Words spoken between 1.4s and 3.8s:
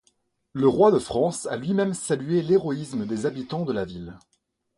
a lui-même salué l'héroïsme des habitants de